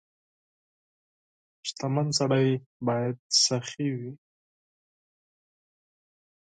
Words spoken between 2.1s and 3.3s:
سړی باید